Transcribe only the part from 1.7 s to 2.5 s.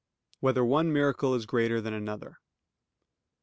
Than Another?